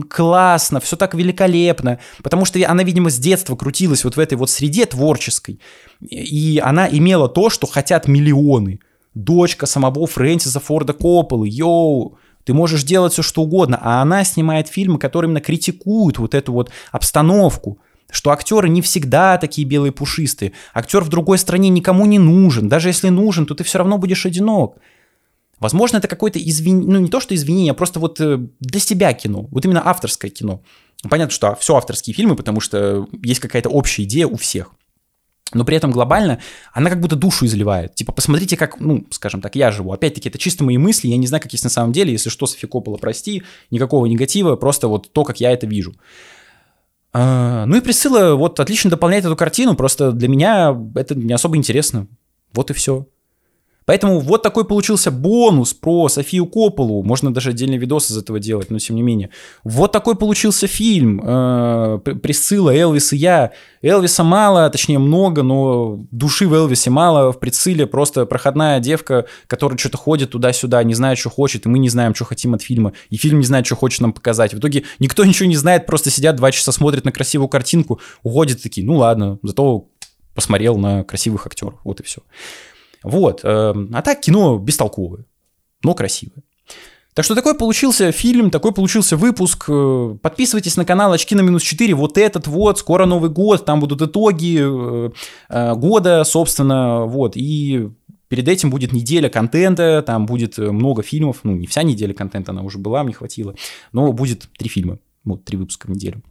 [0.10, 4.49] классно, все так великолепно, потому что она, видимо, с детства крутилась вот в этой вот
[4.49, 5.60] среде творческой,
[6.01, 8.80] и она имела то, что хотят миллионы.
[9.14, 14.68] Дочка самого Фрэнсиса Форда Копполы, йоу, ты можешь делать все, что угодно, а она снимает
[14.68, 17.80] фильмы, которые именно критикуют вот эту вот обстановку,
[18.10, 20.53] что актеры не всегда такие белые пушистые.
[20.74, 22.70] Актер в другой стране никому не нужен.
[22.70, 24.78] Даже если нужен, то ты все равно будешь одинок.
[25.60, 29.14] Возможно, это какое-то извинение, ну не то, что извинение, а просто вот э, для себя
[29.14, 29.47] кино.
[29.51, 30.62] Вот именно авторское кино.
[31.10, 34.72] Понятно, что все авторские фильмы, потому что есть какая-то общая идея у всех.
[35.53, 36.39] Но при этом глобально
[36.74, 37.95] она как будто душу изливает.
[37.95, 39.93] Типа, посмотрите, как, ну, скажем так, я живу.
[39.93, 42.12] Опять-таки, это чисто мои мысли, я не знаю, как есть на самом деле.
[42.12, 45.93] Если что, Софи Коппола, прости, никакого негатива, просто вот то, как я это вижу.
[47.18, 51.55] А, ну и Присцилла вот отлично дополняет эту картину, просто для меня это не особо
[51.55, 52.07] интересно.
[52.53, 53.07] Вот и все.
[53.86, 57.04] Поэтому вот такой получился бонус про Софию Копполу.
[57.04, 59.30] Можно даже отдельный видос из этого делать, но тем не менее.
[59.64, 61.22] Вот такой получился фильм.
[61.24, 63.52] Э, Присцилла, Элвис и я.
[63.84, 67.32] Элвиса мало, точнее много, но души в Элвисе мало.
[67.32, 71.78] В Присцилле просто проходная девка, которая что-то ходит туда-сюда, не знает, что хочет, и мы
[71.78, 72.94] не знаем, что хотим от фильма.
[73.12, 74.54] И фильм не знает, что хочет нам показать.
[74.54, 78.64] В итоге никто ничего не знает, просто сидят два часа, смотрят на красивую картинку, уходят
[78.64, 79.88] такие, ну ладно, зато
[80.34, 81.80] посмотрел на красивых актеров.
[81.84, 82.22] Вот и все.
[83.06, 83.41] Вот.
[83.43, 85.26] Эм, а так кино бестолковое,
[85.84, 86.43] но красивое.
[87.14, 89.66] Так что такой получился фильм, такой получился выпуск.
[89.70, 91.93] Э, подписывайтесь на канал Очки на минус 4.
[91.93, 95.12] Вот этот вот, скоро Новый год, там будут итоги э,
[95.47, 97.38] э, года, собственно, вот.
[97.38, 97.89] И
[98.28, 101.38] перед этим будет неделя контента, там будет много фильмов.
[101.43, 103.56] Ну, не вся неделя контента, она уже была, мне хватило.
[103.93, 106.22] Но будет три фильма, вот, три выпуска в неделю.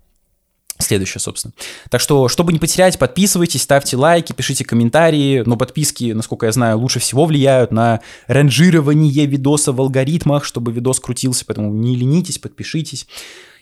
[0.85, 1.55] Следующее, собственно.
[1.89, 5.43] Так что, чтобы не потерять, подписывайтесь, ставьте лайки, пишите комментарии.
[5.47, 11.01] Но подписки, насколько я знаю, лучше всего влияют на ранжирование видоса в алгоритмах, чтобы видос
[11.01, 13.07] крутился, поэтому не ленитесь, подпишитесь.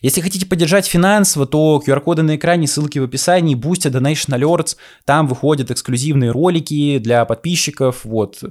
[0.00, 5.28] Если хотите поддержать финансово, то QR-коды на экране, ссылки в описании, Boosty, Donation Alerts, там
[5.28, 8.42] выходят эксклюзивные ролики для подписчиков, вот,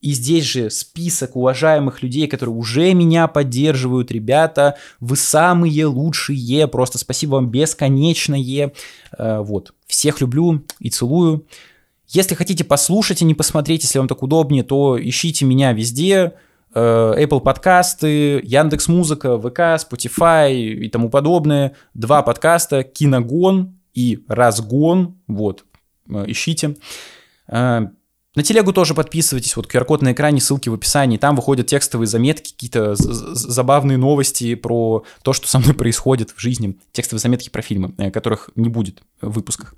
[0.00, 4.10] и здесь же список уважаемых людей, которые уже меня поддерживают.
[4.10, 6.66] Ребята, вы самые лучшие.
[6.68, 8.72] Просто спасибо вам бесконечное.
[9.16, 9.74] Э, вот.
[9.86, 11.46] Всех люблю и целую.
[12.08, 16.32] Если хотите послушать и не посмотреть, если вам так удобнее, то ищите меня везде.
[16.74, 21.76] Э, Apple подкасты, Яндекс Музыка, ВК, Spotify и тому подобное.
[21.92, 25.18] Два подкаста, Киногон и Разгон.
[25.26, 25.64] Вот,
[26.08, 26.76] э, ищите.
[28.36, 32.52] На телегу тоже подписывайтесь, вот QR-код на экране, ссылки в описании, там выходят текстовые заметки,
[32.52, 37.92] какие-то забавные новости про то, что со мной происходит в жизни, текстовые заметки про фильмы,
[37.98, 39.74] э, которых не будет в выпусках.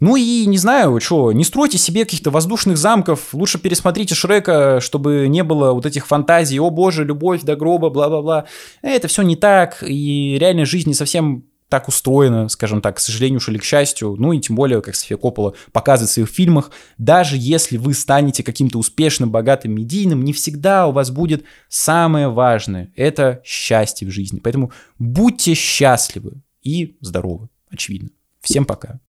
[0.00, 5.28] Ну и не знаю, что, не стройте себе каких-то воздушных замков, лучше пересмотрите Шрека, чтобы
[5.28, 8.46] не было вот этих фантазий, о боже, любовь до гроба, бла-бла-бла.
[8.82, 13.38] Это все не так, и реальная жизнь не совсем так устроена, скажем так, к сожалению
[13.38, 16.70] уж или к счастью, ну и тем более, как София Коппола показывает в своих фильмах,
[16.98, 22.92] даже если вы станете каким-то успешным, богатым, медийным, не всегда у вас будет самое важное—
[22.96, 24.40] это счастье в жизни.
[24.40, 28.10] Поэтому будьте счастливы и здоровы, очевидно.
[28.40, 29.00] Всем пока.